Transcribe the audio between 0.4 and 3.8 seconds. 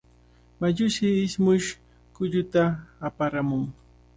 Mayushi ismush kulluta aparamun.